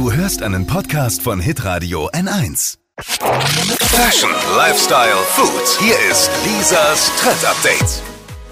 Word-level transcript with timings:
Du 0.00 0.10
hörst 0.10 0.42
einen 0.42 0.66
Podcast 0.66 1.20
von 1.20 1.40
Hitradio 1.40 2.08
N1. 2.14 2.78
Fashion, 3.02 4.30
Lifestyle, 4.56 5.12
Food. 5.26 5.78
Hier 5.78 5.94
ist 6.10 6.30
Lisas 6.42 7.12
Trend 7.20 7.44
Update. 7.44 8.00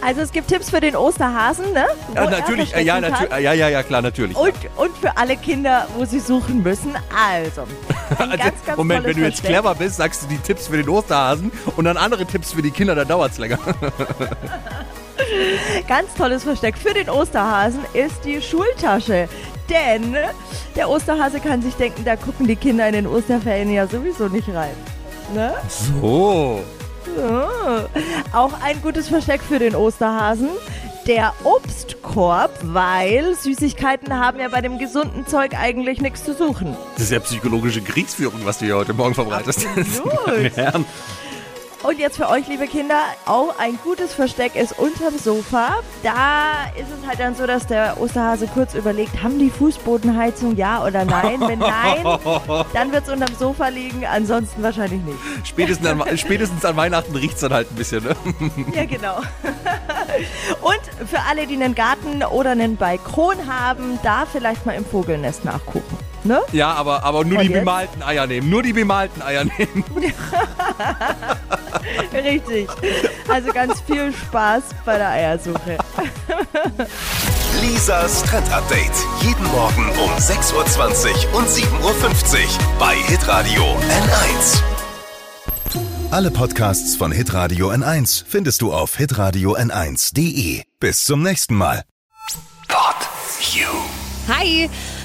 Also 0.00 0.20
es 0.20 0.30
gibt 0.30 0.46
Tipps 0.46 0.70
für 0.70 0.78
den 0.80 0.94
Osterhasen, 0.94 1.72
ne? 1.72 1.86
Wo 2.06 2.14
Ja, 2.14 2.22
er 2.26 2.30
natürlich, 2.30 2.72
äh, 2.76 2.82
ja, 2.82 3.00
natür 3.00 3.26
kann. 3.26 3.42
ja, 3.42 3.52
ja, 3.54 3.68
ja, 3.68 3.82
klar, 3.82 4.02
natürlich. 4.02 4.36
Und, 4.36 4.54
und 4.76 4.96
für 4.98 5.16
alle 5.16 5.36
Kinder, 5.36 5.88
wo 5.96 6.04
sie 6.04 6.20
suchen 6.20 6.62
müssen. 6.62 6.94
Also, 7.12 7.62
ein 7.62 7.66
Also, 8.30 8.36
ganz, 8.44 8.64
ganz 8.64 8.78
Moment, 8.78 9.04
wenn 9.04 9.16
du 9.16 9.22
jetzt 9.22 9.40
Versteck. 9.40 9.50
clever 9.50 9.74
bist, 9.74 9.96
sagst 9.96 10.22
du 10.22 10.28
die 10.28 10.38
Tipps 10.38 10.68
für 10.68 10.76
den 10.76 10.88
Osterhasen 10.88 11.50
und 11.76 11.84
dann 11.86 11.96
andere 11.96 12.24
Tipps 12.24 12.52
für 12.52 12.62
die 12.62 12.70
Kinder, 12.70 12.94
dann 12.94 13.08
dauert's 13.08 13.38
länger. 13.38 13.58
Ganz 15.88 16.14
tolles 16.14 16.44
Versteck 16.44 16.76
für 16.76 16.94
den 16.94 17.08
Osterhasen 17.08 17.80
ist 17.94 18.24
die 18.24 18.40
Schultasche. 18.42 19.28
Denn 19.72 20.14
der 20.76 20.90
Osterhase 20.90 21.40
kann 21.40 21.62
sich 21.62 21.74
denken, 21.74 22.04
da 22.04 22.16
gucken 22.16 22.46
die 22.46 22.56
Kinder 22.56 22.86
in 22.86 22.92
den 22.92 23.06
Osterferien 23.06 23.72
ja 23.72 23.86
sowieso 23.86 24.28
nicht 24.28 24.48
rein. 24.48 24.74
Ne? 25.34 25.54
So. 25.68 26.60
Ja. 27.16 27.86
Auch 28.32 28.52
ein 28.62 28.82
gutes 28.82 29.08
Versteck 29.08 29.40
für 29.40 29.58
den 29.58 29.74
Osterhasen. 29.74 30.50
Der 31.06 31.32
Obstkorb, 31.42 32.52
weil 32.62 33.34
Süßigkeiten 33.34 34.14
haben 34.14 34.38
ja 34.38 34.48
bei 34.48 34.60
dem 34.60 34.78
gesunden 34.78 35.26
Zeug 35.26 35.54
eigentlich 35.58 36.00
nichts 36.00 36.22
zu 36.22 36.34
suchen. 36.34 36.76
Das 36.94 37.04
ist 37.04 37.12
ja 37.12 37.20
psychologische 37.20 37.80
Kriegsführung, 37.80 38.40
was 38.44 38.58
du 38.58 38.66
hier 38.66 38.76
heute 38.76 38.92
Morgen 38.92 39.14
verbreitest. 39.14 39.66
Absolut. 39.66 40.52
Und 41.82 41.98
jetzt 41.98 42.16
für 42.16 42.28
euch, 42.28 42.46
liebe 42.46 42.68
Kinder, 42.68 43.00
auch 43.26 43.58
ein 43.58 43.76
gutes 43.82 44.14
Versteck 44.14 44.54
ist 44.54 44.78
unterm 44.78 45.18
Sofa. 45.18 45.80
Da 46.04 46.70
ist 46.76 46.86
es 46.88 47.08
halt 47.08 47.18
dann 47.18 47.34
so, 47.34 47.44
dass 47.44 47.66
der 47.66 48.00
Osterhase 48.00 48.46
kurz 48.46 48.74
überlegt, 48.74 49.20
haben 49.20 49.38
die 49.40 49.50
Fußbodenheizung 49.50 50.56
ja 50.56 50.84
oder 50.84 51.04
nein? 51.04 51.40
Wenn 51.40 51.58
nein, 51.58 52.04
dann 52.72 52.92
wird 52.92 53.02
es 53.04 53.12
unterm 53.12 53.34
Sofa 53.34 53.66
liegen, 53.68 54.06
ansonsten 54.06 54.62
wahrscheinlich 54.62 55.02
nicht. 55.02 55.18
Spätestens 55.42 55.88
an, 55.88 56.18
spätestens 56.18 56.64
an 56.64 56.76
Weihnachten 56.76 57.16
riecht's 57.16 57.40
dann 57.40 57.52
halt 57.52 57.70
ein 57.72 57.74
bisschen, 57.74 58.04
ne? 58.04 58.14
Ja, 58.74 58.84
genau. 58.84 59.16
Und 60.60 61.08
für 61.08 61.18
alle, 61.28 61.48
die 61.48 61.54
einen 61.54 61.74
Garten 61.74 62.22
oder 62.22 62.50
einen 62.50 62.76
Balkon 62.76 63.36
haben, 63.48 63.98
da 64.04 64.24
vielleicht 64.24 64.64
mal 64.66 64.72
im 64.72 64.84
Vogelnest 64.84 65.44
nachgucken. 65.44 66.11
Ne? 66.24 66.40
Ja, 66.52 66.72
aber, 66.74 67.02
aber 67.02 67.24
nur 67.24 67.38
Und 67.38 67.44
die 67.46 67.50
jetzt? 67.52 67.60
bemalten 67.60 68.02
Eier 68.02 68.26
nehmen. 68.26 68.48
Nur 68.48 68.62
die 68.62 68.72
bemalten 68.72 69.22
Eier 69.22 69.44
nehmen. 69.44 69.84
Richtig. 72.12 72.68
Also 73.28 73.52
ganz 73.52 73.80
viel 73.82 74.12
Spaß 74.12 74.62
bei 74.84 74.98
der 74.98 75.08
Eiersuche. 75.08 75.78
Lisas 77.60 78.22
Trend 78.24 78.50
Update. 78.52 78.92
Jeden 79.22 79.44
Morgen 79.50 79.88
um 79.90 80.10
6.20 80.18 80.52
Uhr 81.32 81.38
und 81.38 81.48
7.50 81.48 81.72
Uhr 81.82 81.98
bei 82.78 82.94
Hitradio 82.94 83.62
N1. 83.62 84.62
Alle 86.10 86.30
Podcasts 86.30 86.94
von 86.96 87.10
Hitradio 87.10 87.70
N1 87.70 88.24
findest 88.26 88.60
du 88.62 88.72
auf 88.72 88.96
hitradio 88.96 89.56
n1.de. 89.56 90.62
Bis 90.78 91.04
zum 91.04 91.22
nächsten 91.22 91.54
Mal. 91.54 91.84
Pod 92.68 92.96
You. 93.54 93.68
Hi! 94.28 94.68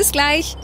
Bis 0.00 0.12
gleich. 0.12 0.56